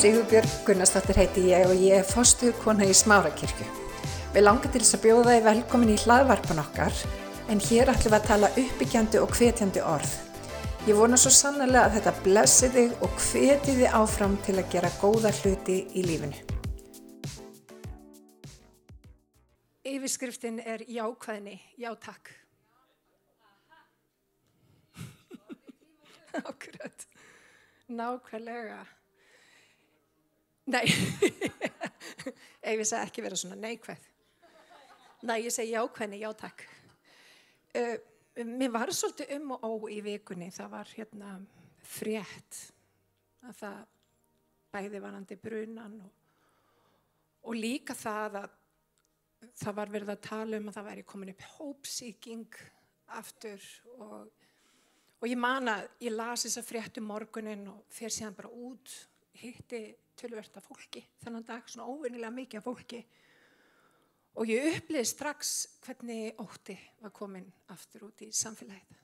[0.00, 3.66] Sigurbjörg Gunnarsdóttir heiti ég og ég er fórstuðkona í Smárakirkju.
[4.32, 7.00] Við langar til þess að bjóða þið velkomin í hlaðvarpan okkar
[7.52, 10.14] en hér ætlum við að tala uppbyggjandi og hvetjandi orð.
[10.88, 14.90] Ég vona svo sannlega að þetta blessi þig og hveti þið áfram til að gera
[15.02, 16.38] góða hluti í lífinu.
[19.90, 22.32] Yfirskriftin er jákvæðni, já takk.
[26.40, 27.04] Akkurat,
[27.92, 28.80] nákvæðlega.
[30.70, 30.86] Nei,
[32.70, 34.04] ég segi ekki vera svona neikvæð.
[35.26, 36.62] Nei, ég segi jákvæðni, já takk.
[37.74, 37.96] Uh,
[38.46, 41.32] mér var svolítið um og ó í vikunni, það var hérna
[41.90, 42.60] frétt
[43.48, 43.80] að það
[44.70, 46.10] bæði varandi brunan og,
[47.50, 48.50] og líka það að
[49.56, 52.58] það var verið að tala um að það væri komin upp hópsíking
[53.18, 53.64] aftur
[53.96, 54.28] og,
[55.18, 58.52] og ég man að ég las þess að fréttu um morgunin og fyrir síðan bara
[58.52, 58.94] út,
[59.40, 59.82] hitti
[60.20, 63.00] tölverta fólki þennan dag, svona óvinnilega mikið af fólki
[64.38, 65.52] og ég uppliði strax
[65.84, 68.98] hvernig ótti var komin aftur út í samfélagið.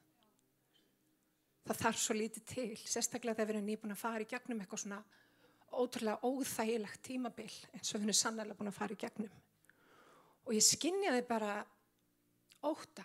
[1.66, 4.82] Það þarf svo lítið til, sérstaklega þegar við erum nýbúin að fara í gegnum eitthvað
[4.84, 5.00] svona
[5.76, 9.32] ótrúlega óþægilegt tímabil eins og við erum sannlega búin að fara í gegnum.
[10.46, 11.56] Og ég skinnjaði bara
[12.66, 13.02] óta,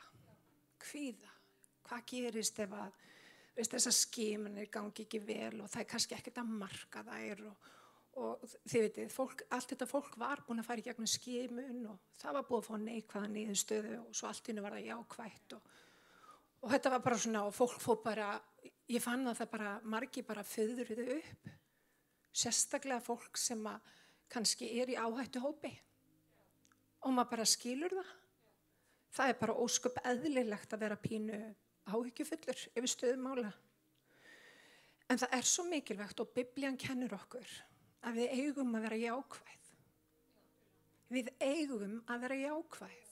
[0.82, 1.32] kvíða,
[1.88, 3.00] hvað gerist ef að
[3.62, 7.72] þessar skimunir gangi ekki vel og það er kannski ekkert að marka þær og,
[8.20, 9.14] og þið veitir,
[9.56, 12.68] allt þetta fólk var búin að fara í gegnum skimun og það var búin að
[12.68, 15.70] fá neikvæða niður stöðu og svo allt innu var það jákvægt og,
[16.62, 18.28] og þetta var bara svona og fólk fóð bara,
[18.92, 21.56] ég fann að það bara margi bara föðruðu upp.
[22.32, 23.90] Sérstaklega fólk sem að
[24.32, 25.72] kannski er í áhættu hópi
[27.02, 28.14] og maður bara skilur það.
[29.12, 31.40] Það er bara ósköp eðlilegt að vera pínu
[31.92, 33.52] áhyggjufullur yfir stöðumála
[35.12, 37.48] en það er svo mikilvægt og biblían kennur okkur
[38.02, 39.72] að við eigum að vera jákvæð.
[41.12, 43.10] Við eigum að vera jákvæð.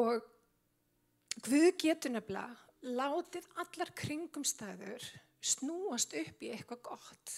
[0.00, 0.28] Og
[1.40, 5.04] Guð getur nefnilega látið allar kringumstæður
[5.40, 7.34] snúast upp í eitthvað gott.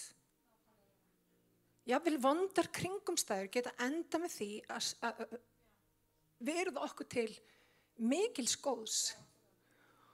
[1.87, 5.21] Jável vondar kringumstæður geta enda með því að
[6.43, 7.29] verða okkur til
[8.01, 9.13] mikil skóðs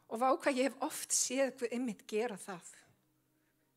[0.09, 2.73] og vá hvað ég hef oft séð hvað ymmit gera það.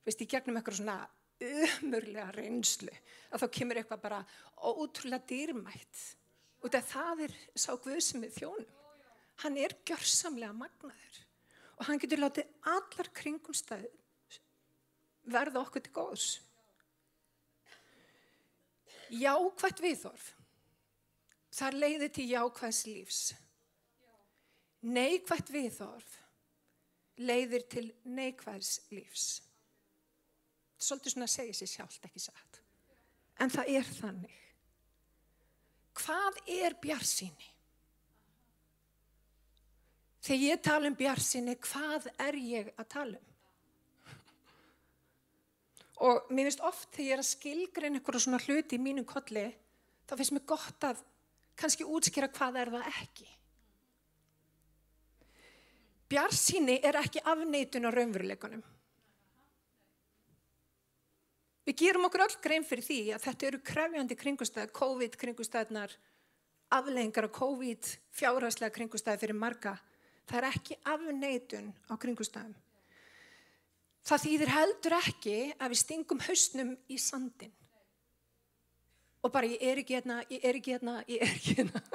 [0.02, 0.98] Veist, ég gegnum eitthvað svona
[1.42, 2.92] umurlega reynslu
[3.32, 4.20] að þá kemur eitthvað bara
[4.62, 6.03] ótrúlega dýrmætt.
[6.62, 8.78] Og það er sá Guð sem er þjónum.
[9.42, 11.20] Hann er gjörsamlega magnaður
[11.80, 13.88] og hann getur látið allar kringumstæð
[15.32, 16.26] verða okkur til góðs.
[19.12, 20.28] Jákvægt viðhorf
[21.53, 23.22] þar leiði til jákvæðs lífs.
[24.82, 26.19] Neikvægt viðhorf
[27.19, 29.26] leiðir til neikvæðs lífs
[30.82, 32.60] svolítið svona segja sér sjálft ekki satt.
[33.41, 34.38] En það er þannig.
[36.03, 37.50] Hvað er bjarsýni?
[40.22, 43.28] Þegar ég tala um bjarsýni, hvað er ég að tala um?
[46.03, 49.44] Og mér finnst oft þegar ég er að skilgreina einhverja svona hluti í mínum kolli,
[50.09, 51.03] þá finnst mér gott að
[51.59, 53.28] kannski útskýra hvað er það ekki.
[56.12, 58.65] Bjarsýni er ekki afneitun á raunveruleikunum.
[61.62, 65.94] Við gerum okkur öll grein fyrir því að þetta eru krefjandi kringustæð, COVID kringustæðnar,
[66.74, 69.76] afleggingar á COVID, fjárhæslega kringustæð fyrir marga.
[70.26, 72.54] Það er ekki afneitun á kringustæðum.
[74.02, 77.52] Það þýðir heldur ekki að við stingum hausnum í sandin.
[79.22, 81.84] Og bara ég er ekki hérna, ég er ekki hérna, ég er ekki hérna.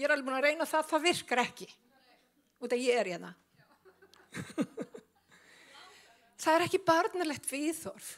[0.00, 1.66] Ég er alveg búin að reyna það, það virkar ekki.
[2.64, 3.34] Út af ég er hérna.
[6.40, 8.10] Það er ekki barnalegt viðþorf.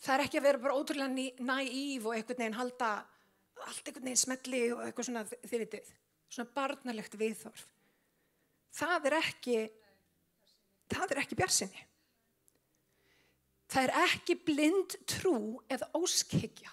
[0.00, 2.90] Það er ekki að vera bara ótrúlega næív og einhvern veginn halda
[3.64, 5.90] allt einhvern veginn smelli og eitthvað svona, þið vitið,
[6.28, 7.66] svona barnalegt viðþorf.
[8.76, 9.58] Það er ekki,
[10.92, 11.84] það er ekki björnsinni.
[13.66, 15.36] Það er ekki blind trú
[15.72, 16.72] eða óskhyggja.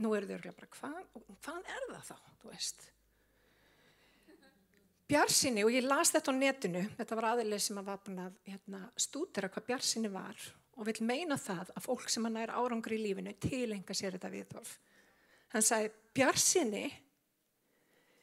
[0.00, 1.00] Nú eru þau bara, hvað,
[1.44, 2.86] hvað er það þá, þú veist?
[5.10, 8.34] Bjarsinni, og ég las þetta á netinu, þetta var aðeins sem að var búin að
[8.46, 10.44] hérna, stúdera hvað bjarsinni var
[10.78, 14.30] og vil meina það að fólk sem hann er árangri í lífinu tilenga sér þetta
[14.30, 14.76] viðhorf.
[15.50, 16.84] Hann sagði, bjarsinni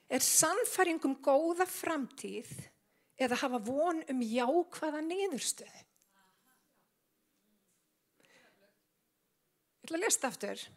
[0.08, 2.56] er sannfæringum góða framtíð
[3.20, 5.86] eða hafa von um jákvæða niðurstöðu.
[9.84, 10.68] Ég ætla að lesta aftur.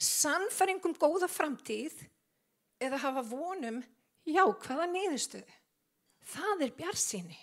[0.00, 2.06] Sannfæringum góða framtíð
[2.80, 3.84] eða hafa von um
[4.28, 5.56] Já, hvaða niðurstöðu?
[6.32, 7.38] Það er bjarsýni.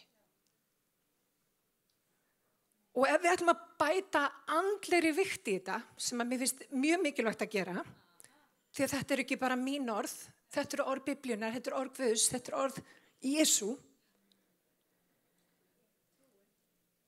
[2.99, 4.21] Og ef við ætlum að bæta
[4.55, 7.83] andleri vikt í þetta, sem að mér finnst mjög mikilvægt að gera,
[8.73, 10.15] því að þetta er ekki bara mín orð,
[10.55, 12.81] þetta eru orð biblíunar, þetta eru orð Guðs, þetta eru orð
[13.29, 13.69] Jésu,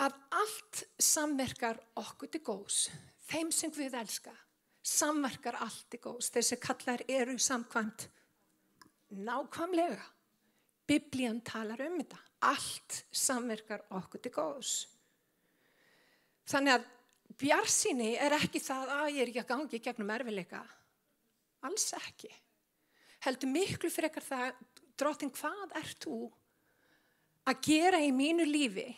[0.02, 2.80] að allt samverkar okkur til góðs,
[3.32, 4.34] þeim sem Guð elska,
[4.86, 8.08] samverkar allt til góðs, sem kallar eru samkvæmt
[9.12, 10.04] nákvæmlega.
[10.88, 12.18] Biblían talar um þetta,
[12.52, 14.74] allt samverkar okkur til góðs.
[16.52, 16.88] Þannig að
[17.40, 20.62] bjarsýni er ekki það að ég er ekki að gangi gegnum erfileika.
[21.64, 22.32] Alls ekki.
[23.22, 24.58] Heldur miklu frekar það,
[24.98, 26.18] drottin, hvað ert þú
[27.48, 28.90] að gera í mínu lífi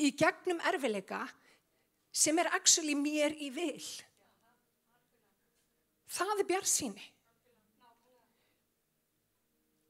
[0.00, 1.22] í gegnum erfileika
[2.10, 3.84] sem er actually mér í vil?
[6.10, 7.04] Það er bjarsýni.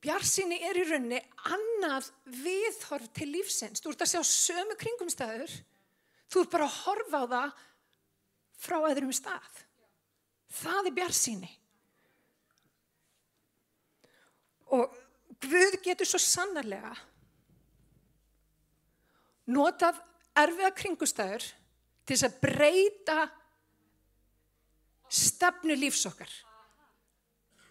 [0.00, 1.19] Bjarsýni er í rauninni
[1.50, 2.08] annað
[2.41, 3.82] viðhorf til lífsins.
[3.85, 5.58] Þú ert að sjá sömu kringumstæður
[6.31, 7.62] Þú ert bara að horfa á það
[8.61, 9.62] frá öðrum stað.
[10.61, 11.50] Það er bjarsýni.
[14.79, 14.99] Og
[15.41, 16.93] Guð getur svo sannarlega
[19.50, 19.97] notað
[20.37, 21.47] erfiða kringustæður
[22.05, 23.23] til þess að breyta
[25.08, 26.29] stefnu lífsokkar.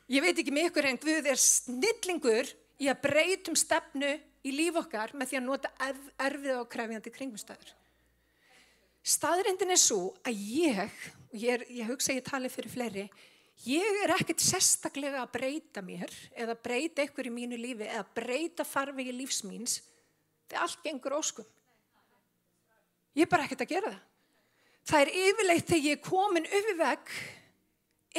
[0.09, 2.47] Ég veit ekki með ykkur en Guð er snillingur
[2.81, 5.71] í að breytum stefnu í líf okkar með því að nota
[6.17, 7.75] erfiða og krefjandi kringustæður.
[9.05, 10.95] Staðrindin er svo að ég,
[11.29, 13.05] og ég, ég hugsa ég tali fyrir fleiri,
[13.67, 18.65] ég er ekkert sérstaklega að breyta mér eða breyta ykkur í mínu lífi eða breyta
[18.67, 19.79] farvegi lífsmýns
[20.49, 21.47] þegar allt gengur óskum.
[23.13, 24.03] Ég er bara ekkert að gera það.
[24.89, 27.15] Það er yfirleitt þegar ég er komin upp í vegg,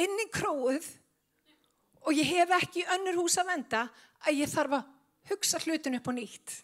[0.05, 0.91] inn í króið
[2.01, 3.85] og ég hef ekki önnur hús að venda
[4.25, 6.57] að ég þarf að hugsa hlutin upp á nýtt.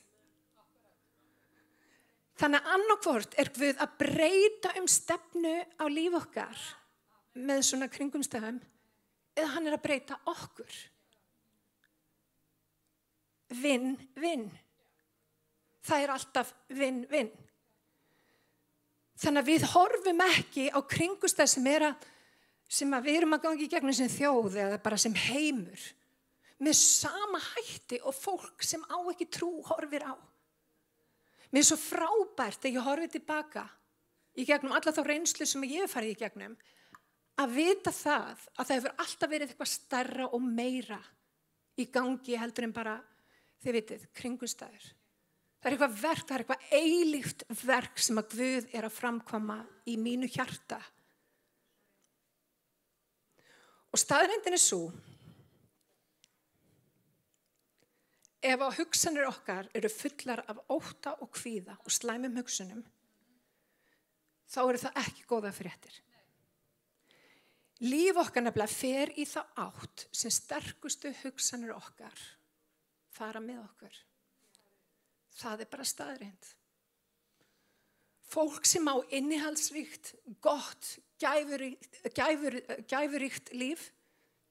[2.38, 6.60] Þannig að annarkvort er Guð að breyta um stefnu á líf okkar
[7.38, 8.60] með svona kringumstafum
[9.38, 10.78] eða hann er að breyta okkur.
[13.58, 14.48] Vinn, vinn.
[15.88, 17.32] Það er alltaf vinn, vinn.
[19.18, 22.08] Þannig að við horfum ekki á kringumstaf sem, sem að
[22.68, 25.84] við erum að gangi í gegnum sem þjóð eða bara sem heimur
[26.60, 30.16] með sama hætti og fólk sem á ekki trú horfir á.
[31.52, 33.68] Mér er svo frábært þegar ég horfið tilbaka
[34.38, 36.58] í gegnum alla þá reynslu sem ég farið í gegnum
[37.38, 41.00] að vita það að það hefur alltaf verið eitthvað starra og meira
[41.78, 42.96] í gangi heldur en bara,
[43.62, 44.88] þið vitið, kringustæður.
[45.58, 49.58] Það er eitthvað verk, það er eitthvað eilíft verk sem að Guð er að framkvama
[49.90, 50.80] í mínu hjarta.
[53.98, 54.92] Og staðrindin er svo
[58.46, 62.84] ef á hugsanir okkar eru fullar af óta og kvíða og slæmum hugsunum,
[64.46, 65.96] þá eru það ekki góða fréttir.
[67.90, 72.22] Líf okkar nefnilega fer í það átt sem sterkustu hugsanir okkar
[73.18, 73.98] fara með okkur.
[75.42, 76.54] Það er bara staðrind.
[78.30, 80.14] Fólk sem á innihaldsvíkt,
[80.46, 82.58] gott, gæfuríkt, gæfur,
[82.90, 83.92] gæfuríkt líf,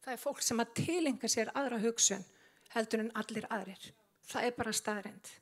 [0.05, 2.25] það er fólk sem að tilenga sér aðra hugsun
[2.75, 3.91] heldur en allir aðrir.
[4.26, 5.33] Það er bara staðrind.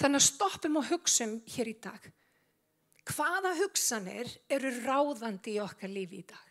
[0.00, 2.06] Þannig að stoppum og hugsum hér í dag.
[3.10, 6.46] Hvaða hugsanir eru ráðandi í okkar lífi í dag?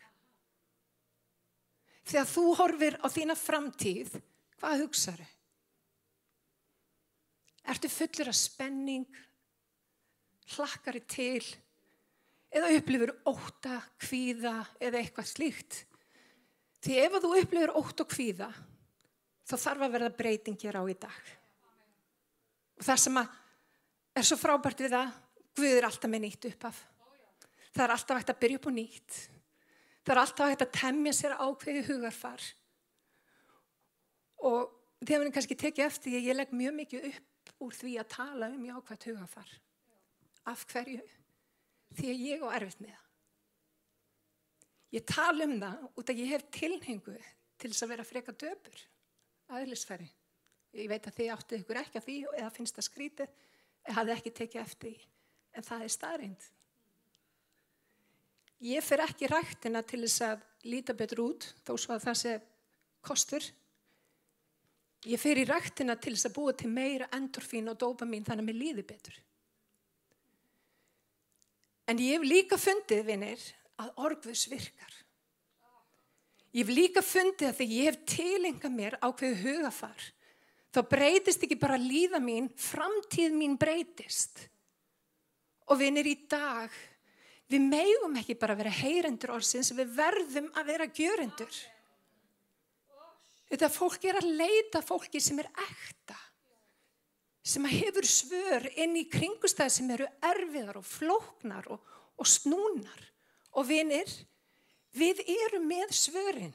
[2.10, 4.16] Þegar þú horfir á þína framtíð,
[4.58, 5.28] hvað hugsaðu?
[7.70, 9.20] Ertu fullur af spenning,
[10.56, 11.44] hlakkari til
[12.50, 15.84] eða upplifur óta, kvíða eða eitthvað slíkt?
[16.80, 18.50] Því ef þú upplifir ótt og kvíða,
[19.50, 21.34] þá þarf að verða breytingir á í dag.
[22.80, 25.18] Og það sem er svo frábært við það,
[25.60, 26.80] Guð er alltaf með nýtt uppaf.
[27.74, 29.18] Það er alltaf hægt að byrja upp á nýtt.
[30.06, 32.46] Það er alltaf hægt að temja sér ákveði hugarfar.
[34.50, 34.70] Og
[35.04, 38.12] þið hefur kannski tekið eftir því að ég legg mjög mikið upp úr því að
[38.14, 39.52] tala um jákvæðt hugarfar.
[40.48, 41.02] Af hverju?
[41.98, 43.06] Því að ég á erfitt með það.
[44.90, 47.18] Ég tala um það út að ég hef tilhengu
[47.60, 48.86] til þess að vera freka döpur
[49.54, 50.08] aðlisfæri.
[50.78, 53.30] Ég veit að þið áttið ykkur ekki að því eða finnst það skrítið
[53.86, 55.06] eða hafið ekki tekið eftir.
[55.58, 56.48] En það er staðreind.
[58.70, 62.36] Ég fer ekki rættina til þess að líta betur út þó svo að það sé
[63.06, 63.46] kostur.
[65.08, 68.50] Ég fer í rættina til þess að búa til meira endorfín og dopamin þannig að
[68.50, 69.16] mér líði betur.
[71.90, 73.44] En ég hef líka fundið, vinnir,
[73.82, 74.94] að orgvus virkar.
[76.54, 80.06] Ég hef líka fundið að þegar ég hef tilenga mér ákveðu hugafar,
[80.74, 84.46] þá breytist ekki bara líða mín, framtíð mín breytist.
[85.70, 86.74] Og vinir í dag,
[87.50, 91.60] við megum ekki bara vera heyrendur orðsins, við verðum að vera gjörendur.
[93.50, 96.18] Þetta fólk er að leita fólki sem er ekta,
[97.50, 101.82] sem hefur svör inn í kringustæði sem eru erfiðar og flóknar og,
[102.20, 103.06] og snúnar.
[103.58, 104.10] Og vinir,
[104.94, 106.54] við erum með svörin.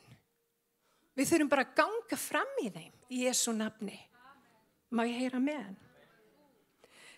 [1.14, 3.96] Við þurfum bara að ganga fram í þeim í Jésu nafni.
[4.94, 5.80] Má ég heyra með hann?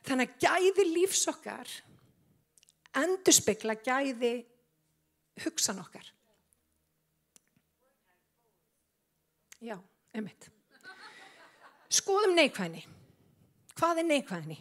[0.07, 1.71] Þannig að gæði lífsokkar
[2.97, 4.35] endur spekla gæði
[5.45, 6.13] hugsan okkar.
[9.61, 9.77] Já,
[10.15, 10.49] einmitt.
[11.93, 12.85] Skoðum neikvæðni.
[13.77, 14.57] Hvað er neikvæðni?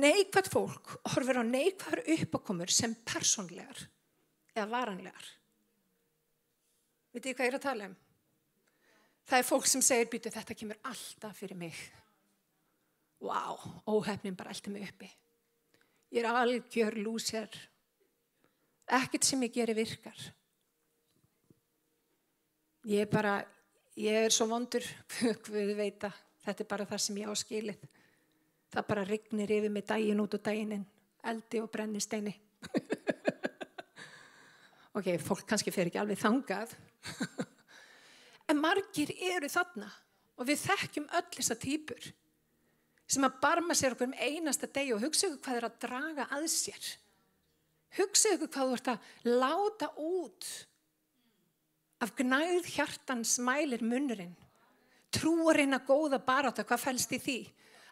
[0.00, 3.82] Neikvæð fólk horfir á neikvæður uppákomur sem persónlegar
[4.54, 5.26] eða varanlegar.
[7.12, 7.96] Vitið hvað ég er að tala um?
[9.28, 11.76] Það er fólk sem segir, býtu þetta kemur alltaf fyrir mig.
[13.20, 13.60] Vá, wow,
[13.98, 15.10] óhefnin bara eldi mig uppi.
[16.10, 17.52] Ég er algjör lúsjar.
[18.90, 20.24] Ekkert sem ég gerir virkar.
[22.88, 23.36] Ég er bara,
[24.00, 24.86] ég er svo vondur,
[25.52, 26.16] við veit að
[26.46, 27.82] þetta er bara það sem ég áskilið.
[28.70, 30.86] Það bara rignir yfir mig daginn út og daginninn,
[31.26, 32.36] eldi og brennisteini.
[34.98, 36.76] ok, fólk kannski fer ekki alveg þangað.
[38.50, 39.86] En margir eru þarna
[40.40, 42.08] og við þekkjum öll þessa týpur
[43.10, 46.26] sem að barma sér okkur um einasta deg og hugsa ykkur hvað er að draga
[46.34, 46.88] að sér.
[47.98, 50.50] Hugsa ykkur hvað þú ert að láta út
[52.00, 54.34] af gnæð hjartans mælir munnurinn.
[55.14, 57.38] Trúarinn að góða baráta, hvað fælst í því?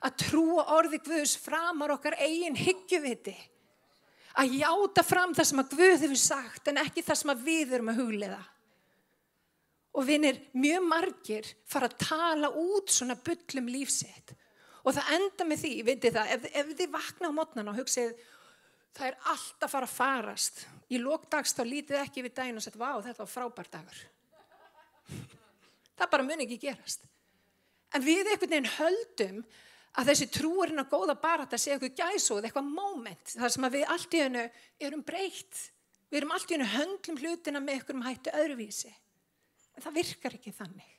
[0.06, 3.34] Að trúa orði Guðs framar okkar eigin hyggjuviti.
[4.38, 7.74] Að játa fram það sem að Guð hefur sagt en ekki það sem að við
[7.74, 8.44] erum að huglega
[9.98, 14.34] og vinir mjög margir fara að tala út svona byllum lífsitt
[14.84, 18.12] og það enda með því, veitir það, ef, ef þið vakna á mótnan og hugsið
[18.96, 22.64] það er allt að fara að farast í lókdags þá lítið ekki við daginn og
[22.64, 24.04] setja vá þetta var frábær dagur
[25.98, 27.08] það bara mun ekki gerast
[27.94, 29.42] en við einhvern veginn höldum
[29.98, 33.90] að þessi trúurinn að góða bara þetta sé eitthvað gæsóð, eitthvað moment þar sem við
[33.94, 34.46] allt í hennu
[34.88, 35.66] erum breytt
[36.08, 38.94] við erum allt í hennu höndlum hlutina með einhverjum hættu öðruvísi
[39.78, 40.94] En það virkar ekki þannig.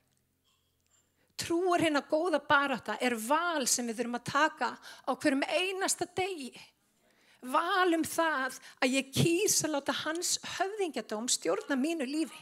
[1.39, 6.07] Trúur hinn að góða barata er val sem við þurfum að taka á hverjum einasta
[6.15, 6.53] degi.
[7.51, 12.39] Val um það að ég kýsa að láta hans höfðingjadóm stjórna mínu lífi.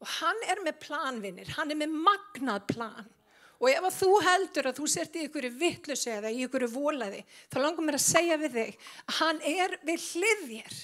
[0.00, 3.10] Og hann er með planvinnir, hann er með magnað plan.
[3.60, 7.20] Og ef að þú heldur að þú sért í ykkur vittlusi eða í ykkur volaði,
[7.52, 10.78] þá langar mér að segja við þig að hann er við hliðjér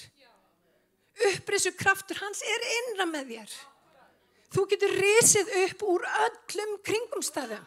[1.25, 3.57] upprissu kraftur hans er innra með þér.
[4.53, 7.65] Þú getur risið upp úr öllum kringumstæðum.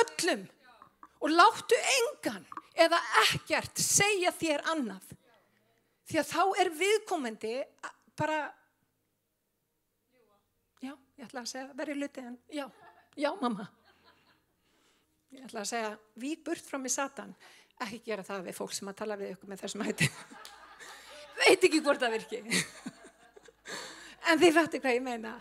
[0.00, 0.46] Öllum.
[1.24, 2.44] Og láttu engan
[2.74, 5.04] eða ekkert segja þér annað.
[6.08, 7.54] Því að þá er viðkomandi
[8.18, 8.40] bara,
[11.18, 12.64] ég ætla að segja, verið lutið en, já,
[13.18, 13.68] já mamma.
[15.34, 17.34] Ég ætla að segja, vík burt frá mig satan.
[17.82, 20.10] Ekki gera það við fólk sem að tala við ykkur með þessum hætti
[21.40, 22.42] veit ekki hvort það virki.
[24.30, 25.34] en þið veitu hvað ég meina.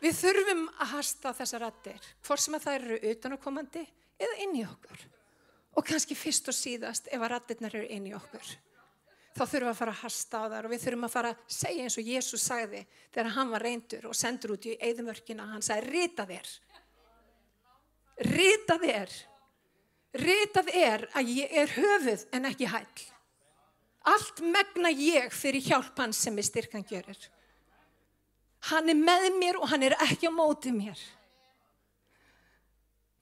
[0.00, 3.84] Við þurfum að hasta þessar rættir, hvort sem að það eru utanakomandi
[4.20, 5.04] eða inn í okkur.
[5.76, 8.52] Og kannski fyrst og síðast ef að rættirnar eru inn í okkur.
[9.36, 11.40] Þá þurfum við að fara að hasta á þar og við þurfum að fara að
[11.52, 15.48] segja eins og Jésús sagði þegar hann var reyndur og sendur út í eðumörkina.
[15.52, 16.52] Hann sagði, rita þér.
[18.32, 19.16] Rita þér.
[20.16, 23.04] Ritað er að ég er höfuð en ekki hæll.
[24.06, 27.18] Allt megna ég fyrir hjálp hans sem er styrkan gjörir.
[28.70, 30.98] Hann er með mér og hann er ekki á móti mér.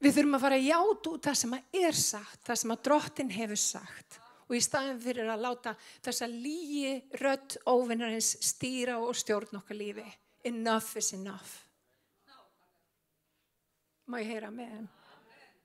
[0.05, 2.85] Við þurfum að fara að játa út það sem að er sagt, það sem að
[2.87, 4.21] drottin hefur sagt.
[4.49, 5.75] Og í staðin fyrir að láta
[6.05, 10.05] þessa lígi rött óvinnarins stýra og stjórn okkar lífi.
[10.45, 11.55] Enough is enough.
[14.05, 14.91] Má ég heyra með henn?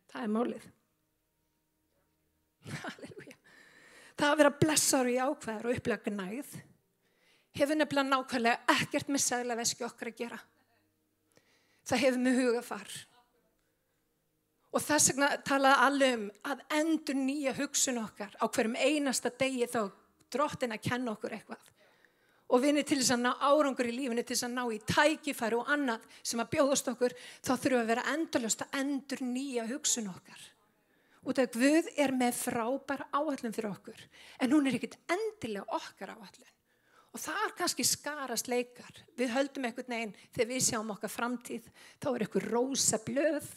[0.10, 0.70] Það er mólið.
[2.86, 3.38] Halleluja.
[4.20, 6.58] Það að vera blessaður í ákveðar og upplega næð
[7.60, 10.40] hefur nefnilega nákvæmlega ekkert með seglaveski okkar að gera.
[11.90, 12.92] Það hefur með hugafar.
[14.70, 19.66] Og þess vegna talaði allir um að endur nýja hugsun okkar á hverjum einasta degi
[19.66, 19.82] þá
[20.30, 21.64] drottin að kenna okkur eitthvað.
[22.50, 25.58] Og vinni til þess að ná árangur í lífinu, til þess að ná í tækifæri
[25.58, 27.14] og annað sem að bjóðast okkur,
[27.46, 30.46] þá þurfum við að vera endurlöst að endur nýja hugsun okkar.
[31.30, 34.06] Út af Guð er með frábær áallin fyrir okkur
[34.40, 36.54] en hún er ekkit endilega okkar áallin.
[37.10, 39.02] Og það er kannski skarast leikar.
[39.18, 41.68] Við höldum einhvern veginn þegar við sjáum okkar framtíð
[42.00, 43.50] þá er eitthvað rosa blöð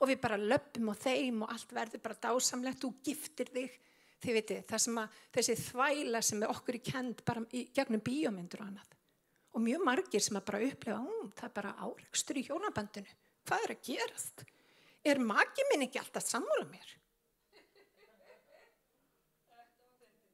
[0.00, 3.78] og við bara löpum á þeim og allt verður bara dásamlegt, þú giftir þig
[4.20, 8.02] þið veitir, það sem að þessi þvæla sem er okkur í kend bara í gegnum
[8.04, 8.96] bíómyndur og annað
[9.50, 13.14] og mjög margir sem að bara upplefa um, það er bara áreikstur í hjónabandinu
[13.48, 14.44] hvað er að gerast?
[15.00, 16.90] Er maki minn ekki alltaf sammála mér?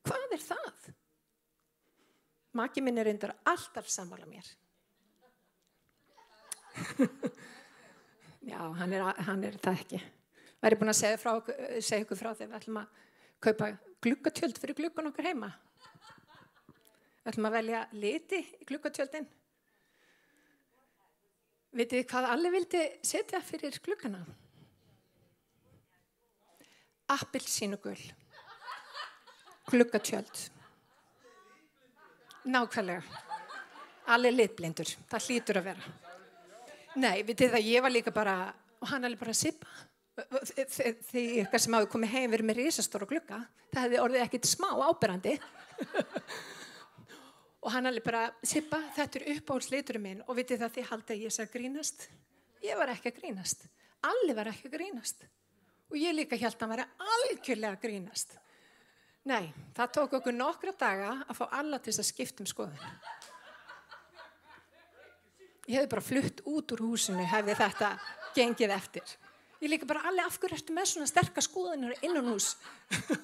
[0.07, 0.89] Hvað er það?
[2.59, 4.55] Maki minn er undir alltaf sammála mér
[8.47, 9.99] Já, hann er, hann er það ekki.
[10.61, 11.33] Það er búin að segja, frá,
[11.83, 13.01] segja ykkur frá þegar við ætlum að
[13.43, 13.71] kaupa
[14.07, 15.49] glukkatjöld fyrir glukkan okkar heima.
[17.25, 19.27] Við ætlum að velja liti í glukkatjöldin.
[21.77, 24.23] Vitið þið hvað allir vildi setja fyrir glukkana?
[27.17, 28.07] Appilsínugull.
[29.67, 30.47] Glukkatjöld.
[32.47, 33.23] Nákvæmlega.
[34.15, 34.95] Allir litblindur.
[35.11, 35.97] Það hlýtur að vera.
[36.97, 38.35] Nei, vitið það, ég var líka bara,
[38.81, 39.69] og hann alveg bara að sippa.
[40.17, 43.43] Því eitthvað sem hafi komið heim verið með risastóra glukka,
[43.75, 45.35] það hefði orðið ekkit smá áberandi.
[47.67, 51.17] og hann alveg bara að sippa, þetta er uppáhaldsliturum minn og vitið það því haldi
[51.17, 52.09] að ég að grínast.
[52.65, 53.69] Ég var ekki að grínast.
[54.07, 55.29] Allir var ekki að grínast.
[55.93, 58.37] Og ég líka held að hann væri algjörlega að grínast.
[59.27, 62.79] Nei, það tók okkur nokkra daga að fá alla til að skiptum skoðun
[65.67, 67.93] ég hefði bara flutt út úr húsinu hefði þetta
[68.37, 69.17] gengið eftir.
[69.61, 72.55] Ég líka bara allir af hverju ertu með svona sterkast skoðanir innan hús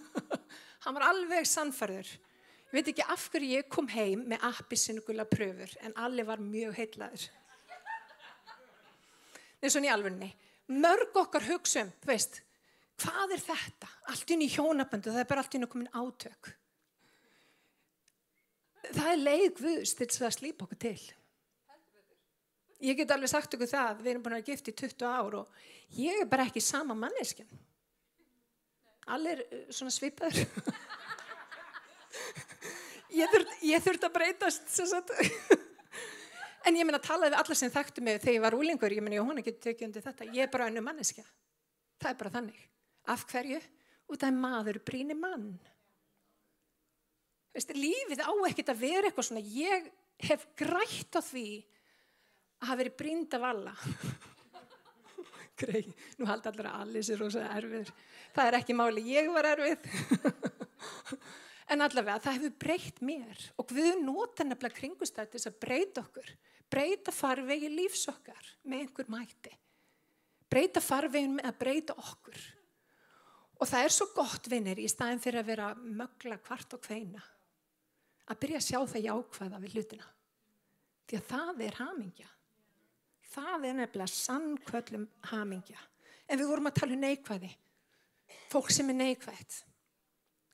[0.85, 2.09] hann var alveg sannfærður.
[2.73, 6.41] Ég veit ekki af hverju ég kom heim með appi sinnugula pröfur en allir var
[6.41, 7.29] mjög heitlaður
[9.63, 10.29] það er svona í alvunni
[10.73, 12.41] mörg okkar hugsaum veist,
[13.03, 13.89] hvað er þetta?
[14.13, 16.53] Allt inn í hjónaböndu, það er bara allt inn að komin átök.
[18.93, 20.97] Það er leið guðs til þess að slípa okkur til
[22.83, 25.47] ég get alveg sagt ykkur það við erum búin að gifta í 20 ár og
[25.99, 27.51] ég er bara ekki sama manneskjan.
[29.13, 30.39] Allir eh, svona svipaður
[33.19, 33.53] ég þurft,
[33.87, 34.63] þurft að breytast
[36.67, 39.05] en ég menna að tala við alla sem þekktu mig þegar ég var úlingur ég
[39.05, 40.31] menna ég hún ekki tekið undir þetta.
[40.31, 41.27] Ég er bara önnu manneskja.
[42.03, 42.61] Það er bara þannig.
[43.11, 43.61] Af hverju?
[44.13, 45.53] og það er maður bríni mann.
[47.53, 49.45] Veistu, lífið á ekkert að vera eitthvað svona.
[49.45, 49.89] Ég
[50.29, 51.47] hef grætt á því
[52.63, 53.75] að hafa verið brínd af alla
[55.63, 55.85] Grei,
[56.19, 57.91] nú haldi allir að allir sér rosa erfið.
[58.35, 59.89] Það er ekki máli, ég var erfið.
[61.73, 63.45] En allavega það hefur breytt mér.
[63.57, 66.27] Og við nota nefnilega kringustættis að breyta okkur.
[66.69, 69.55] Breyta farvegi lífs okkar með einhver mæti
[70.53, 72.41] breyta farvegin með að breyta okkur.
[73.63, 77.23] Og það er svo gott vinnir í staðin fyrir að vera mögla kvart og kveina
[78.31, 80.09] að byrja að sjá það jákvæða við hlutina.
[81.09, 82.31] Því að það er hamingja
[83.33, 85.81] það er nefnilega sannkvöllum hamingja.
[86.29, 87.51] En við vorum að tala um neikvæði.
[88.53, 89.63] Fólk sem er neikvægt.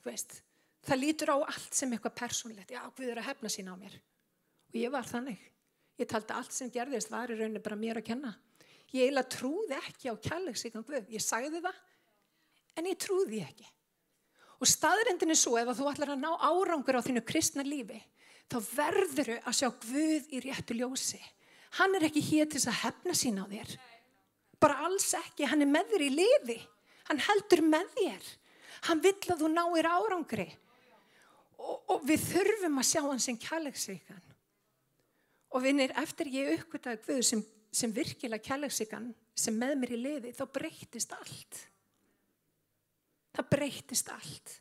[0.06, 0.40] Veist,
[0.86, 2.72] það lítur á allt sem eitthvað persónlegt.
[2.74, 3.96] Já, Guð er að hefna sína á mér.
[4.70, 5.40] Og ég var þannig.
[5.98, 8.34] Ég taldi allt sem gerðist var í rauninni bara mér að kenna.
[8.94, 11.08] Ég eiginlega trúði ekki á kærleiksíkan Guð.
[11.12, 11.80] Ég sagði það,
[12.78, 13.66] en ég trúði ekki.
[14.58, 17.98] Og staðrindin er svo ef þú ætlar að ná árangur á þínu kristna lífi,
[18.50, 21.20] þá verður þau að sjá Guð í réttu ljósi
[21.76, 23.74] hann er ekki hér til að hefna sín á þér.
[24.58, 26.58] Bara alls ekki, hann er með þér í liði.
[27.10, 28.30] Hann heldur með þér.
[28.88, 30.48] Hann vill að þú náir árangri.
[31.58, 34.24] Og, og við þurfum að sjá hann sem kjærleiksíkan
[35.48, 40.32] og vinnir eftir ég uppgötaði Guð sem, sem virkilega kjærleiksíkan sem með mér í liði
[40.36, 41.60] þá breytist allt.
[43.34, 44.54] Það breytist allt.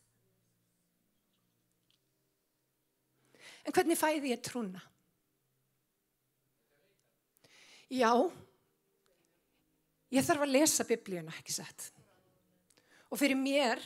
[3.67, 4.82] En hvernig fæði ég trúna
[7.88, 8.12] Já,
[10.12, 11.88] ég þarf að lesa biblíuna, ekki sett.
[13.08, 13.80] Og fyrir mér,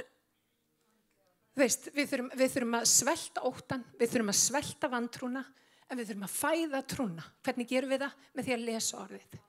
[1.58, 5.46] veist, við þurfum, við þurfum að svelta óttan, við þurfum að svelta vantrúna,
[5.92, 7.30] en við þurfum að fæða trúna.
[7.46, 8.20] Hvernig gerum við það?
[8.34, 9.40] Með því að lesa orðið.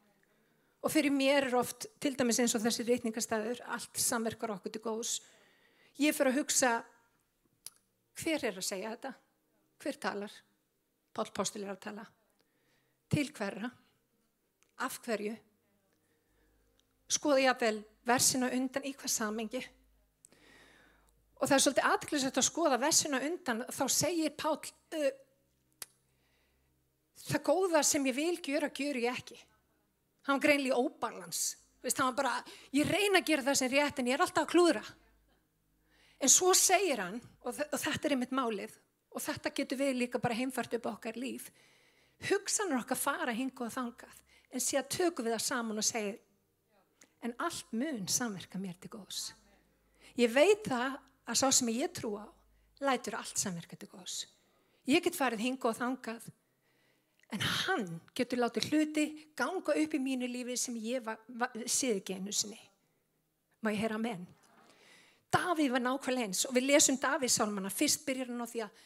[0.82, 4.82] Og fyrir mér er oft, til dæmis eins og þessi reytningastæður, allt samverkar okkur til
[4.82, 5.20] góðs.
[6.02, 6.72] Ég fyrir að hugsa,
[8.18, 9.12] hver er að segja þetta?
[9.82, 10.34] Hver talar?
[11.14, 12.04] Pál Póstil er að tala.
[13.12, 13.70] Til hverra?
[14.83, 15.35] Af hverju?
[17.12, 19.62] Skoði ég að vel versina undan í hvað samengi.
[21.38, 25.09] Og það er svolítið aðklæðsett að skoða versina undan, þá segir Pál, uh,
[27.27, 29.38] það góða sem ég vil gera, gjur ég ekki.
[30.29, 31.42] Hann var greinlega óbalans.
[31.83, 32.35] Hann var bara,
[32.75, 34.85] ég reyna að gera það sem rétt en ég er alltaf að klúðra.
[36.23, 38.77] En svo segir hann, og, og þetta er einmitt málið,
[39.11, 41.51] og þetta getur við líka bara heimfært upp okkar líf,
[42.29, 46.18] hugsanur okkar fara hinga og þangað en síðan tökum við það saman og segir
[47.22, 49.30] en allt mun samverka mér til góðs.
[50.18, 52.26] Ég veit það að sá sem ég trú á
[52.82, 54.26] lætur allt samverka til góðs.
[54.90, 56.28] Ég get farið hinga og þangað
[57.32, 57.88] en hann
[58.18, 59.06] getur látið hluti
[59.38, 61.06] ganga upp í mínu lífi sem ég
[61.64, 62.58] séð ekki einu sinni.
[63.62, 64.26] Má ég heyra menn?
[65.32, 67.70] Davíð var nákvæmlega eins og við lesum Davíð sálmana.
[67.72, 68.82] Fyrst byrjar hann á því að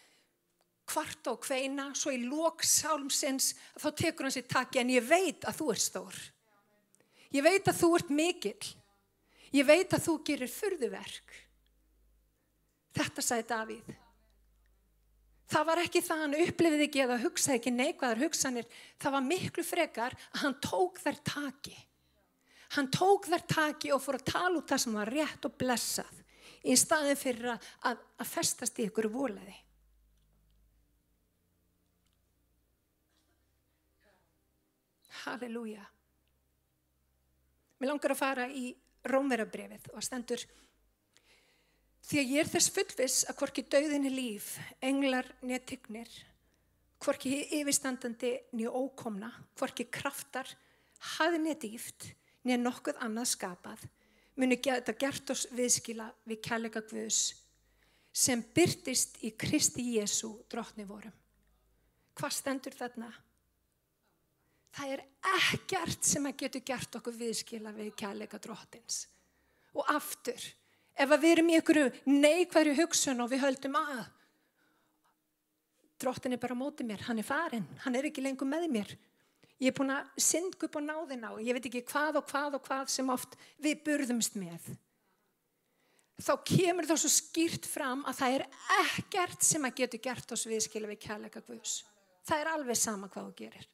[0.86, 5.46] kvart og kveina, svo í lók sálmsins þá tekur hann sér takki en ég veit
[5.48, 6.18] að þú er stór.
[7.34, 8.72] Ég veit að þú ert mikill.
[9.54, 11.38] Ég veit að þú gerir fyrðuverk.
[12.96, 13.94] Þetta sagði Davíð.
[15.46, 18.70] Það var ekki það hann upplifið ekki eða hugsaði ekki neikvæðar hugsanir.
[19.02, 21.76] Það var miklu frekar að hann tók þær taki.
[22.74, 26.24] Hann tók þær taki og fór að tala út það sem var rétt og blessað
[26.66, 29.54] í staðin fyrir að, að festast í ykkur volaði.
[35.26, 35.84] Halleluja.
[37.76, 38.70] Mér langar að fara í
[39.06, 40.42] Rómverabrefið og stendur
[42.06, 46.10] því að ég er þess fullvis að hvorki dauðinni líf, englar neð tygnir,
[47.02, 50.48] hvorki yfirstandandi nýja ókomna, hvorki kraftar,
[51.16, 52.08] hafði neð dýft,
[52.46, 53.82] neð nokkuð annað skapað,
[54.38, 57.20] muni geta gert oss viðskila við kærleika Guðs
[58.16, 61.12] sem byrtist í Kristi Jésu drotni vorum.
[62.16, 63.10] Hvað stendur þarna?
[64.76, 65.02] Það er
[65.38, 69.06] ekkert sem að getur gert okkur viðskila við kærleika drottins.
[69.76, 70.42] Og aftur,
[70.92, 74.04] ef við erum í einhverju neikværi hugsun og við höldum að
[75.96, 78.90] drottin er bara mótið mér, hann er farin, hann er ekki lengur með mér.
[79.56, 82.58] Ég er búin að synda upp á náðina og ég veit ekki hvað og hvað
[82.58, 84.66] og hvað sem oft við burðumst með.
[86.20, 88.44] Þá kemur það svo skýrt fram að það er
[88.82, 91.78] ekkert sem að getur gert oss viðskila við kærleika Guðs.
[92.28, 93.66] Það er alveg sama hvað þú gerir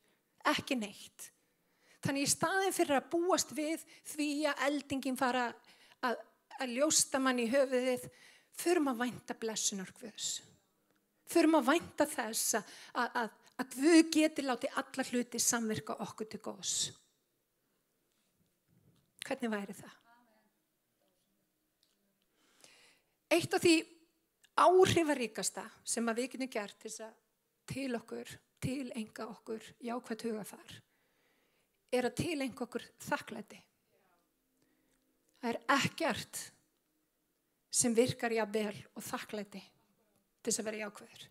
[0.50, 1.28] ekki neitt.
[2.02, 5.46] Þannig í staðin fyrir að búast við því að eldingin fara
[6.02, 6.16] að,
[6.59, 8.09] að ljósta mann í höfuðið,
[8.59, 10.33] förum að vænta blessunar Guðs.
[11.31, 12.74] Förum að vænta þess að,
[13.22, 13.31] að,
[13.62, 16.76] að Guð geti látið alla hluti samverka okkur til góðs.
[19.22, 19.98] Hvernig væri það?
[23.33, 23.76] Eitt af því
[24.61, 26.88] áhrifaríkasta sem að við getum gert
[27.70, 30.79] til okkur tilenga okkur jákvæmt hugafar
[31.92, 33.59] er að tilenga okkur þakklæti.
[35.42, 36.40] Það er ekkert
[37.72, 41.29] sem virkar jábel og þakklæti til þess að vera jákvæður.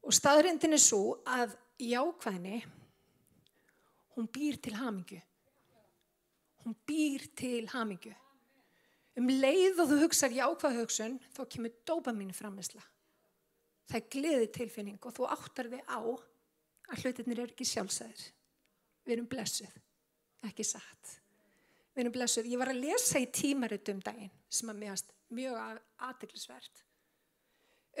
[0.00, 2.62] Og staðrindin er svo að jákvæðni,
[4.16, 5.20] hún býr til hamingu.
[6.64, 8.12] Hún býr til hamingu.
[9.16, 12.82] Um leið og þú hugsað jákvæð hugsun, þá kemur dópamínu framisla
[13.88, 16.00] það er gleði tilfinning og þú áttar þig á
[16.90, 18.22] að hlutinir eru ekki sjálfsæðir.
[19.06, 19.76] Við erum blessuð,
[20.48, 21.14] ekki satt.
[21.94, 22.50] Við erum blessuð.
[22.50, 26.82] Ég var að lesa í tímaritt um daginn sem að meðast mjög aðteglisvert.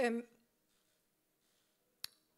[0.00, 0.20] Um,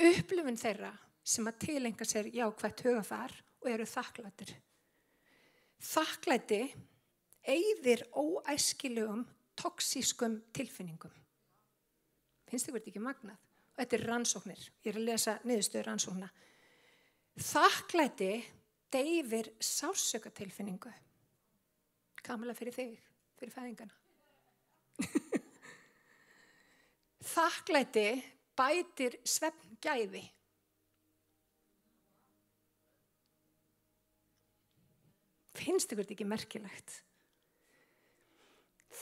[0.01, 4.55] upplifun þeirra sem að tilenga sér jákvægt hugafar og eru þakklættir.
[5.83, 6.63] Þakklætti
[7.53, 9.25] eigðir óæskilugum
[9.59, 11.22] toksískum tilfinningum
[12.53, 13.39] finnst þið verið ekki magnað?
[13.73, 16.29] Og þetta er rannsóknir, ég er að lesa niðurstöður rannsókna.
[17.41, 18.35] Þakklæti
[18.93, 20.93] deyfir sársökatilfinningu
[22.23, 22.93] kamala fyrir þig
[23.39, 23.95] fyrir fæðingana.
[27.33, 28.07] Þakklæti
[28.59, 30.23] bætir svefn gæði
[35.57, 36.97] finnst þið verið ekki merkilegt?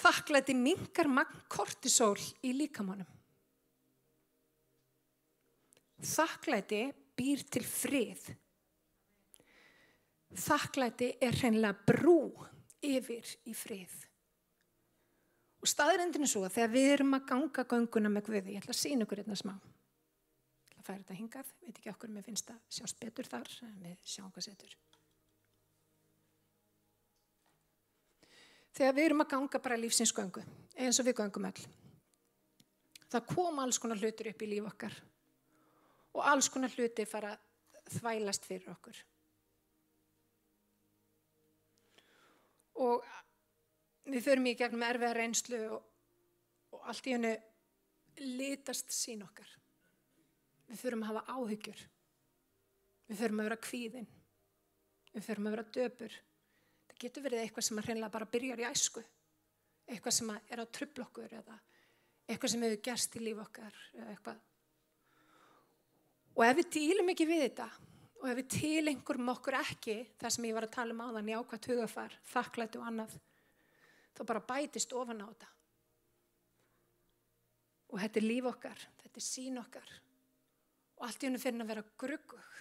[0.00, 3.19] Þakklæti mingar magn kortisol í líkamannum
[6.00, 6.84] Þakklæti
[7.18, 8.30] býr til frið.
[10.40, 12.20] Þakklæti er hreinlega brú
[12.80, 13.92] yfir í frið.
[15.60, 18.72] Og staðrindin er svo að þegar við erum að ganga ganguna með Guði, ég ætla
[18.72, 19.52] að sína ykkur einna hérna smá.
[20.70, 23.52] Ég ætla að færa þetta hingað, veit ekki okkur mér finnst að sjást betur þar,
[23.66, 24.78] en við sjáum hvað setur.
[28.72, 30.46] Þegar við erum að ganga bara lífsinsgöngu,
[30.80, 31.64] eins og við gangum öll,
[33.10, 34.96] það kom alls konar hlutur upp í líf okkar
[36.16, 37.32] og alls konar hluti fara
[37.90, 38.98] þvælast fyrir okkur.
[42.80, 43.04] Og
[44.08, 45.82] við förum í gegnum erfiða reynslu og,
[46.74, 47.34] og allt í hennu
[48.20, 49.48] litast sín okkar.
[50.70, 51.80] Við förum að hafa áhyggjur.
[53.10, 54.10] Við förum að vera kvíðin.
[55.14, 56.20] Við förum að vera döpur.
[56.90, 59.02] Það getur verið eitthvað sem hreinlega bara byrjar í æsku.
[59.90, 61.58] Eitthvað sem er á tröflokkur eða
[62.30, 64.42] eitthvað sem hefur gerst í líf okkar eða eitthvað
[66.38, 67.70] Og ef við dýlum ekki við þetta
[68.20, 71.68] Og ef við tilengurum okkur ekki, það sem ég var að tala um áðan, jákvæmt
[71.70, 73.14] hugafar, þakklætt og annað,
[74.16, 75.48] þá bara bætist ofan á þetta.
[77.90, 79.94] Og þetta er líf okkar, þetta er sín okkar.
[81.00, 82.60] Og allt í hennu fyrir að vera gruggug.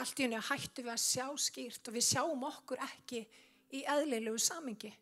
[0.00, 3.22] Allt í hennu hættu við að sjá skýrt og við sjáum okkur ekki
[3.76, 4.94] í eðlilegu samingi.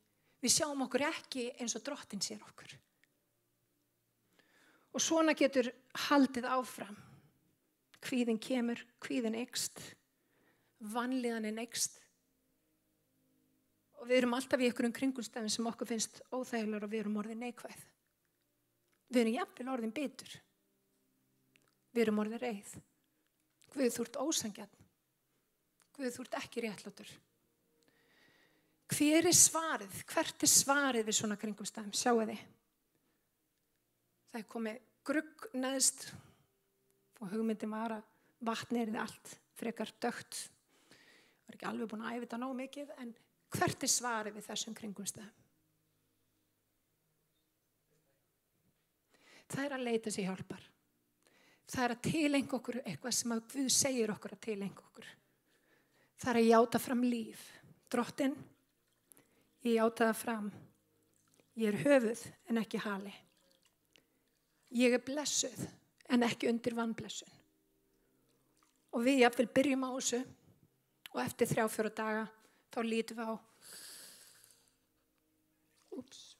[0.42, 2.74] Við sjáum okkur ekki eins og drottin sér okkur.
[4.90, 5.70] Og svona getur
[6.08, 7.05] haldið áfram.
[8.06, 9.80] Hvíðin kemur, hvíðin ykst,
[10.92, 11.98] vanlíðanin ykst.
[14.00, 17.42] Og við erum alltaf í einhverjum kringumstæðin sem okkur finnst óþægilegur og við erum orðin
[17.42, 17.86] neikvæð.
[19.10, 20.34] Við erum jafnvel orðin bitur.
[21.94, 22.74] Við erum orðin reið.
[23.72, 24.84] Guð þú ert ósangjarn.
[25.96, 27.10] Guð þú ert ekki réttlátur.
[28.92, 29.96] Hver er svarið?
[30.12, 31.94] Hvert er svarið við svona kringumstæðum?
[31.96, 32.44] Sjáu þið.
[34.30, 36.08] Það er komið grugg neðst
[37.20, 38.12] og hugmyndin var að
[38.46, 40.42] vatni er þið allt frekar dögt.
[41.46, 43.12] Er ekki alveg búin að æfa þetta nóg mikið en
[43.56, 45.42] hvert er svarið við þessum kringumstæðum?
[49.46, 50.64] Það er að leita sér hjálpar.
[51.66, 55.08] Það er að tilenga okkur eitthvað sem að Guð segir okkur að tilenga okkur.
[56.16, 57.44] Það er að játa fram líf.
[57.90, 58.34] Drottin,
[59.62, 60.50] ég játa það fram.
[61.56, 63.14] Ég er höfuð en ekki hali.
[64.76, 65.62] Ég er blessuð
[66.12, 67.30] en ekki undir vannblessun.
[68.94, 70.22] Og við jáfnvel byrjum á þessu
[71.12, 72.24] og eftir þrjá fjóra daga
[72.74, 73.36] þá lítum við á
[75.96, 76.36] Úps,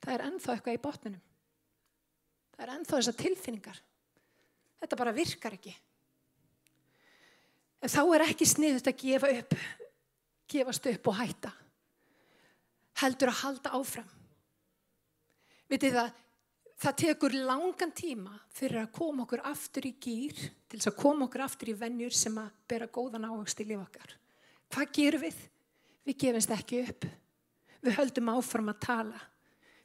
[0.00, 1.24] það er ennþá eitthvað í botninum.
[2.54, 3.80] Það er ennþá þessar tilfinningar.
[4.80, 5.74] Þetta bara virkar ekki.
[7.84, 9.54] En þá er ekki sniðut að gefa upp,
[10.48, 11.52] gefast upp og hætta.
[13.02, 14.08] Heldur að halda áfram.
[15.68, 16.23] Vitið það,
[16.80, 20.34] það tekur langan tíma fyrir að koma okkur aftur í gýr,
[20.68, 24.16] til þess að koma okkur aftur í vennjur sem að bera góðan ávegst í lifokkar.
[24.74, 25.38] Hvað gerum við?
[26.04, 27.06] Við gefumst ekki upp.
[27.84, 29.22] Við höldum áfram að tala.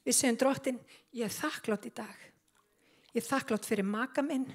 [0.07, 0.79] Við segjum drottin,
[1.15, 2.25] ég er þakklátt í dag.
[3.13, 4.45] Ég er þakklátt fyrir maka minn,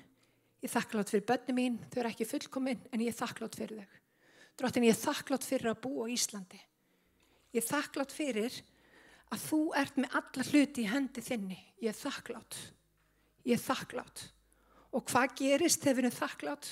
[0.62, 3.83] ég er þakklátt fyrir börnum mín, þau eru ekki fullkominn en ég er þakklátt fyrir
[3.83, 4.01] þau.
[4.61, 6.61] Drottin, ég er þakklátt fyrir að búa á Íslandi.
[7.55, 8.61] Ég er þakklátt fyrir
[9.33, 11.59] að þú ert með alla hluti í hendi þinni.
[11.83, 12.61] Ég er þakklátt.
[13.45, 14.29] Ég er þakklátt.
[14.95, 16.71] Og hvað gerist þegar við erum þakklátt?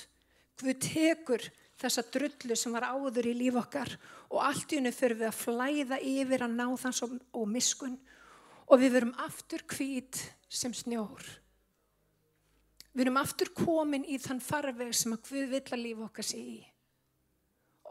[0.59, 1.45] Hvað tekur
[1.81, 3.91] þessa drullu sem var áður í líf okkar
[4.29, 7.97] og allt í hennu fyrir við að flæða yfir að ná þann og miskun
[8.69, 11.23] og við verum aftur hvít sem snjór.
[12.93, 16.39] Við erum aftur komin í þann farveg sem að Guð vill að lífa okkar sé
[16.39, 16.59] í.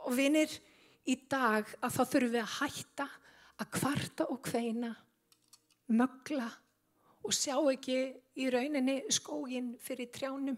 [0.06, 0.50] Og vinir,
[1.10, 3.08] í dag að þá þurfum við að hætta
[3.60, 4.92] að kvarta og kveina,
[5.92, 6.48] mögla
[7.22, 7.98] og sjá ekki
[8.40, 10.56] í rauninni skógin fyrir trjánum.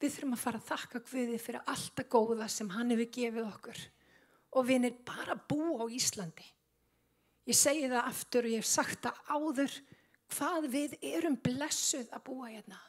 [0.00, 3.84] Við þurfum að fara að þakka Guði fyrir alltaf góða sem hann hefur gefið okkur.
[4.56, 6.44] Og vinir, bara bú á Íslandi.
[7.46, 9.78] Ég segi það aftur og ég hef sagt það áður
[10.34, 12.80] hvað við erum blessuð að búa hérna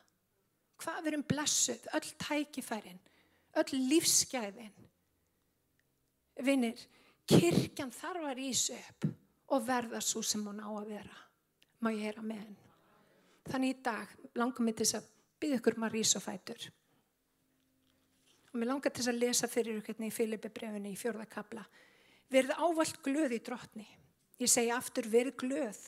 [0.82, 3.00] hvað við erum blessuð, öll tækifærin,
[3.58, 4.74] öll lífsgæðin.
[6.46, 6.82] Vinnir,
[7.28, 9.08] kirkjan þarf að rýsa upp
[9.54, 11.20] og verða svo sem hún á að vera.
[11.80, 12.58] Má ég heyra með henn.
[13.48, 16.66] Þannig í dag langar mér til þess að byggja ykkur maður um rýsa fætur.
[18.52, 21.64] Og mér langar til þess að lesa fyrir ykkur hérna í Filipi brefinu í fjörðakabla.
[22.34, 23.88] Verð ávalt glöð í drotni.
[24.42, 25.80] Ég segi aftur, verð glöð.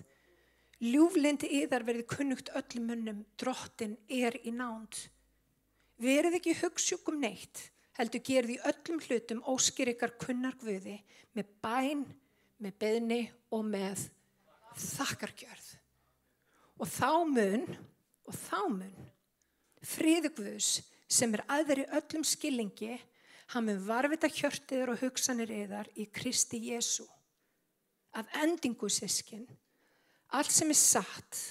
[0.79, 4.95] Ljúflindi yðar verði kunnugt öllum munnum, drottin er í nánd.
[5.99, 7.65] Verið ekki hugssjúkum neitt,
[7.99, 10.95] heldur gerði öllum hlutum óskir ykkar kunnar guði
[11.35, 12.05] með bæn,
[12.59, 13.19] með beðni
[13.55, 14.05] og með
[14.79, 15.67] þakkargjörð.
[16.79, 17.65] Og þá mun,
[18.27, 19.07] og þá mun,
[19.83, 22.99] friðu guðs sem er aðri öllum skillingi,
[23.53, 27.07] hann mun varfita hjörtiður og hugsanir yðar í Kristi Jésu.
[28.15, 29.47] Að endingu sískinn,
[30.33, 31.41] allt sem er satt,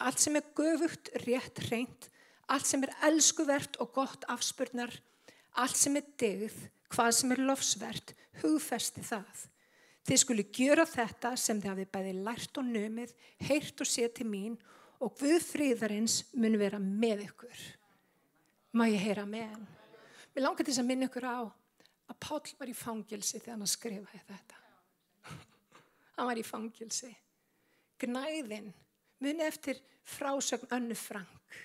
[0.00, 2.08] allt sem er göfugt, rétt, reynd,
[2.50, 4.92] allt sem er elskuvert og gott afspurnar,
[5.60, 6.56] allt sem er digð,
[6.90, 9.46] hvað sem er lofsvert, hugfesti það.
[10.08, 13.12] Þið skuli gjöra þetta sem þið hafið bæði lært og nömið,
[13.48, 14.56] heyrt og séð til mín
[15.00, 17.66] og Guð fríðarins mun vera með ykkur.
[18.76, 19.68] Má ég heyra með hann?
[20.34, 21.40] Mér langar þess að minna ykkur á
[22.10, 24.60] að Pál var í fangilsi þegar hann skrifaði þetta.
[26.20, 27.10] hann var í fangilsi
[28.00, 28.70] gnæðin
[29.24, 31.56] muni eftir frásögn önnu Frank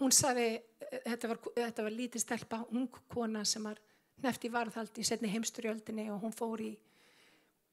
[0.00, 0.48] hún saði
[1.04, 3.80] þetta var, þetta var lítið stelpa ung kona sem var
[4.24, 6.72] nefti varðhald í setni heimsturjöldinni og hún fór í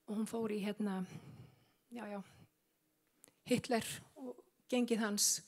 [0.08, 1.02] og hún fór í hérna
[1.94, 2.22] já já
[3.48, 4.38] Hitler og
[4.72, 5.42] gengið hans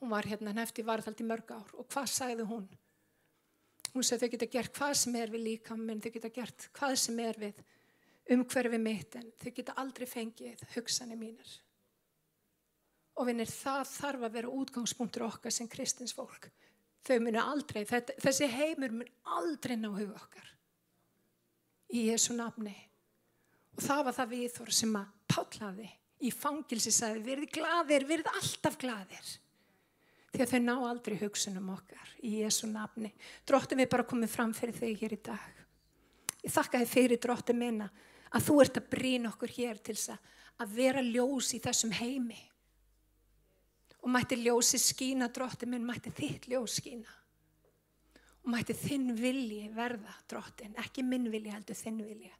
[0.00, 2.66] hún var hérna nefti varðhald í mörg ár og hvað sagði hún
[3.96, 6.94] Hún sagði þau geta gert hvað sem er við líka minn, þau geta gert hvað
[7.00, 7.60] sem er við
[8.34, 11.52] umhverfi mitt en þau geta aldrei fengið hugsanir mínir.
[13.16, 16.50] Og vinnir það þarf að vera útgangspunktur okkar sem kristins fólk.
[17.06, 20.48] Þau munu aldrei, þetta, þessi heimur mun aldrei ná huga okkar.
[21.94, 22.74] Í Jésu nafni.
[23.76, 25.90] Og það var það viðþór sem að pállaði
[26.26, 29.34] í fangilsi sagði verið gladir, verið alltaf gladir
[30.36, 33.12] því að þau ná aldrei hugsunum okkar í Jésu nafni.
[33.48, 35.62] Dróttum við bara komið fram fyrir þig hér í dag.
[36.44, 37.88] Ég þakka þið fyrir dróttum minna
[38.36, 40.16] að þú ert að brína okkur hér til þess
[40.60, 42.38] að vera ljós í þessum heimi.
[44.06, 47.10] Og mætti ljósi skína dróttum minn, mætti þitt ljós skína.
[48.44, 52.30] Og mætti þinn vilji verða dróttin, ekki minn vilji heldur þinn vilji.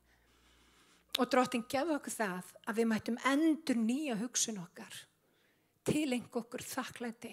[1.19, 5.01] Og dróttin gefða okkur það að við mættum endur nýja hugsun okkar
[5.87, 7.33] til einhver okkur þakklæti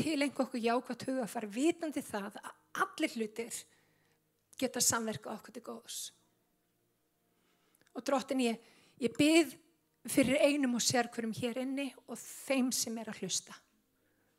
[0.00, 2.52] til einhver okkur jákvæmt huga að fara vitandi það að
[2.84, 3.56] allir hlutir
[4.60, 5.98] geta samverka okkur til góðs.
[7.94, 8.60] Og drottin ég,
[9.02, 9.56] ég byð
[10.08, 13.56] fyrir einum og sérkverum hér inni og þeim sem er að hlusta.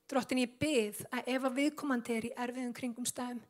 [0.10, 3.44] Drottin ég byð að ef að viðkomandi er í erfiðum kringumstæðum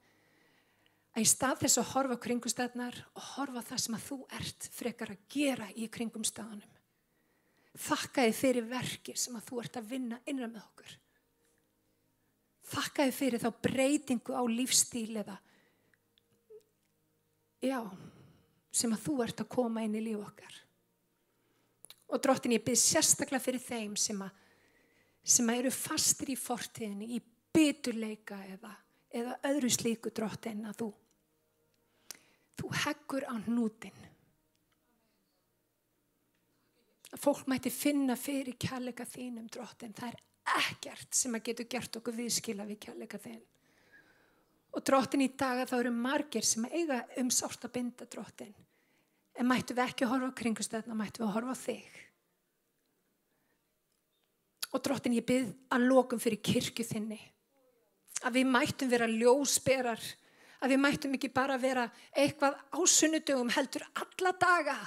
[1.12, 5.14] að í stað þess að horfa kringumstæðnar og horfa það sem að þú ert frekar
[5.14, 6.78] að gera í kringumstæðanum.
[7.82, 10.98] Þakka þið fyrir verkir sem að þú ert að vinna innan með okkur.
[12.72, 15.38] Þakka þið fyrir þá breytingu á lífstíl eða
[17.62, 17.80] já,
[18.72, 20.60] sem að þú ert að koma inn í líf okkar.
[22.12, 24.32] Og drottin ég byrð sérstaklega fyrir þeim sem að,
[25.24, 27.20] sem að eru fastir í fortíðinni, í
[27.56, 28.72] byturleika eða,
[29.12, 30.90] eða öðru slíku drottin að þú,
[32.60, 34.08] þú heggur á nútin.
[37.12, 40.20] Að fólk mæti finna fyrir kærleika þínum drottin, það er
[40.62, 43.42] ekkert sem að getur gert okkur viðskila við kjærleika þinn.
[44.72, 48.54] Og drottin í dag að það eru margir sem eiga um sárt að binda drottin.
[49.40, 52.00] En mættu við ekki að horfa á kringustöðna, mættu við að horfa á þig.
[54.72, 57.20] Og drottin ég byrð að lokum fyrir kirkju þinni.
[58.28, 60.02] Að við mættum vera ljósberar.
[60.62, 64.78] Að við mættum ekki bara vera eitthvað ásunnudugum heldur alla daga.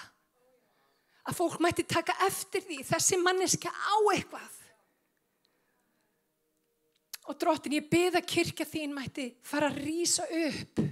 [1.25, 4.61] Að fólk mætti taka eftir því þessi manneska á eitthvað.
[7.33, 10.84] Og drottin, ég byrða kirkja þín mætti fara að rýsa upp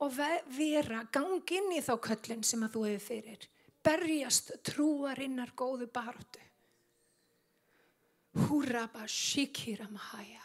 [0.00, 0.12] og
[0.56, 3.48] vera, gangi inn í þá köllin sem að þú hefur fyrir.
[3.84, 6.42] Berjast trúarinnar góðu baróttu.
[8.46, 10.44] Húraba shikira mahaja.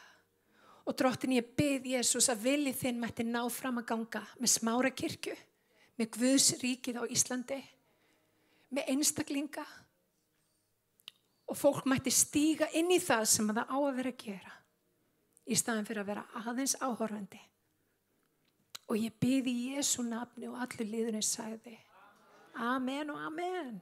[0.86, 4.92] Og drottin, ég byrð Jésús að vilji þinn mætti ná fram að ganga með smára
[4.94, 5.34] kirkju,
[5.98, 7.58] með Guðs ríkið á Íslandi,
[8.76, 9.66] með einstaklinga
[11.50, 14.56] og fólk mætti stíga inn í það sem það á að vera að gera
[15.46, 17.42] í staðin fyrir að vera aðeins áhorfandi.
[18.86, 21.80] Og ég byrði í Jésu nafni og allir líðurinn sagði
[22.62, 23.82] Amen og Amen.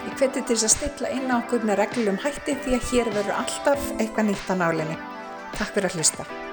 [0.00, 3.14] Ég hveti til þess að stilla inn á okkur með reglum hætti því að hér
[3.14, 5.02] verður alltaf eitthvað nýtt á nálinni.
[5.54, 6.49] Takk fyrir að hlusta.